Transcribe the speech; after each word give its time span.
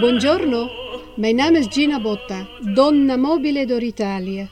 Buongiorno, 0.00 0.70
mijn 1.16 1.36
naam 1.36 1.54
is 1.54 1.66
Gina 1.68 2.00
Botta, 2.00 2.48
donna 2.74 3.16
mobile 3.16 3.66
d'Italia. 3.66 4.50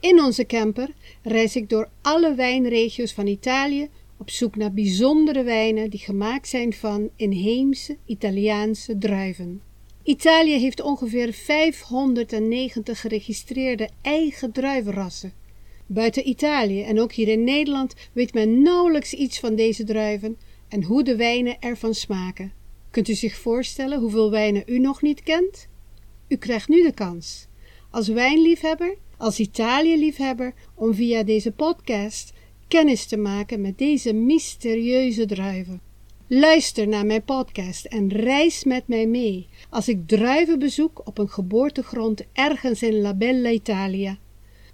In 0.00 0.22
onze 0.22 0.46
camper 0.46 0.88
reis 1.22 1.56
ik 1.56 1.68
door 1.68 1.88
alle 2.02 2.34
wijnregio's 2.34 3.12
van 3.12 3.26
Italië 3.26 3.88
op 4.18 4.30
zoek 4.30 4.56
naar 4.56 4.72
bijzondere 4.72 5.42
wijnen 5.42 5.90
die 5.90 6.00
gemaakt 6.00 6.48
zijn 6.48 6.72
van 6.72 7.10
inheemse 7.16 7.96
Italiaanse 8.06 8.98
druiven. 8.98 9.62
Italië 10.02 10.58
heeft 10.58 10.80
ongeveer 10.80 11.32
590 11.32 13.00
geregistreerde 13.00 13.88
eigen 14.02 14.52
druivenrassen. 14.52 15.32
Buiten 15.86 16.28
Italië 16.28 16.82
en 16.82 17.00
ook 17.00 17.12
hier 17.12 17.28
in 17.28 17.44
Nederland 17.44 17.94
weet 18.12 18.34
men 18.34 18.62
nauwelijks 18.62 19.14
iets 19.14 19.40
van 19.40 19.54
deze 19.54 19.84
druiven 19.84 20.38
en 20.68 20.84
hoe 20.84 21.02
de 21.02 21.16
wijnen 21.16 21.56
ervan 21.60 21.94
smaken. 21.94 22.59
Kunt 22.90 23.08
u 23.08 23.14
zich 23.14 23.36
voorstellen 23.36 24.00
hoeveel 24.00 24.30
wijnen 24.30 24.62
u 24.66 24.78
nog 24.78 25.02
niet 25.02 25.22
kent? 25.22 25.68
U 26.28 26.36
krijgt 26.36 26.68
nu 26.68 26.82
de 26.82 26.92
kans, 26.92 27.46
als 27.90 28.08
wijnliefhebber, 28.08 28.96
als 29.16 29.38
Italië-liefhebber, 29.38 30.54
om 30.74 30.94
via 30.94 31.22
deze 31.22 31.52
podcast 31.52 32.32
kennis 32.68 33.06
te 33.06 33.16
maken 33.16 33.60
met 33.60 33.78
deze 33.78 34.12
mysterieuze 34.12 35.26
druiven. 35.26 35.80
Luister 36.26 36.88
naar 36.88 37.06
mijn 37.06 37.24
podcast 37.24 37.84
en 37.84 38.08
reis 38.08 38.64
met 38.64 38.88
mij 38.88 39.06
mee 39.06 39.48
als 39.70 39.88
ik 39.88 40.08
druiven 40.08 40.58
bezoek 40.58 41.00
op 41.04 41.18
een 41.18 41.28
geboortegrond 41.28 42.22
ergens 42.32 42.82
in 42.82 43.00
La 43.00 43.14
Bella 43.14 43.50
Italia. 43.50 44.18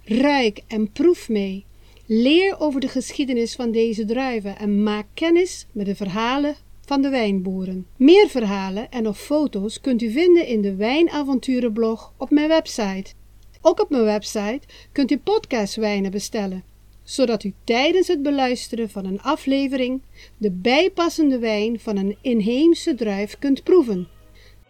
Ruik 0.02 0.60
en 0.66 0.92
proef 0.92 1.28
mee. 1.28 1.64
Leer 2.06 2.60
over 2.60 2.80
de 2.80 2.88
geschiedenis 2.88 3.54
van 3.54 3.70
deze 3.70 4.04
druiven 4.04 4.58
en 4.58 4.82
maak 4.82 5.06
kennis 5.14 5.66
met 5.72 5.86
de 5.86 5.94
verhalen 5.94 6.56
van 6.86 7.02
de 7.02 7.08
wijnboeren. 7.08 7.86
Meer 7.96 8.28
verhalen 8.28 8.90
en 8.90 9.08
of 9.08 9.18
foto's 9.18 9.80
kunt 9.80 10.02
u 10.02 10.10
vinden 10.10 10.46
in 10.46 10.60
de 10.60 10.74
Wijnavonturenblog 10.74 12.12
op 12.16 12.30
mijn 12.30 12.48
website. 12.48 13.12
Ook 13.60 13.80
op 13.80 13.90
mijn 13.90 14.04
website 14.04 14.60
kunt 14.92 15.10
u 15.10 15.18
podcastwijnen 15.18 16.10
bestellen, 16.10 16.64
zodat 17.02 17.44
u 17.44 17.54
tijdens 17.64 18.08
het 18.08 18.22
beluisteren 18.22 18.90
van 18.90 19.04
een 19.04 19.22
aflevering 19.22 20.02
de 20.36 20.50
bijpassende 20.50 21.38
wijn 21.38 21.80
van 21.80 21.96
een 21.96 22.16
inheemse 22.20 22.94
druif 22.94 23.38
kunt 23.38 23.62
proeven. 23.62 24.08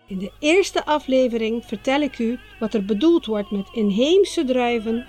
In 0.08 0.18
de 0.18 0.32
eerste 0.40 0.84
aflevering 0.84 1.64
vertel 1.64 2.00
ik 2.00 2.18
u 2.18 2.38
wat 2.60 2.74
er 2.74 2.84
bedoeld 2.84 3.26
wordt 3.26 3.50
met 3.50 3.68
inheemse 3.72 4.44
druiven 4.44 5.06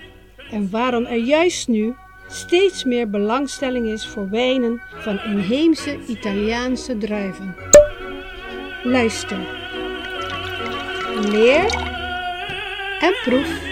en 0.52 0.70
waarom 0.70 1.06
er 1.06 1.24
juist 1.24 1.68
nu 1.68 1.96
steeds 2.28 2.84
meer 2.84 3.10
belangstelling 3.10 3.88
is 3.88 4.08
voor 4.08 4.30
wijnen 4.30 4.82
van 4.94 5.20
inheemse 5.20 6.00
Italiaanse 6.08 6.98
druiven. 6.98 7.56
Luister, 8.84 9.38
leer 11.22 11.66
en 13.00 13.14
proef. 13.24 13.66